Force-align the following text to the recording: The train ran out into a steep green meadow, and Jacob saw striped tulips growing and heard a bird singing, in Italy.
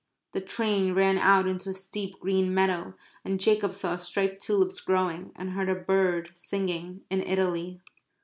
The 0.33 0.41
train 0.41 0.95
ran 0.95 1.19
out 1.19 1.45
into 1.47 1.69
a 1.69 1.75
steep 1.75 2.19
green 2.19 2.51
meadow, 2.55 2.95
and 3.23 3.39
Jacob 3.39 3.75
saw 3.75 3.97
striped 3.97 4.41
tulips 4.41 4.79
growing 4.79 5.31
and 5.35 5.51
heard 5.51 5.69
a 5.69 5.75
bird 5.75 6.31
singing, 6.33 7.01
in 7.11 7.21
Italy. 7.21 7.81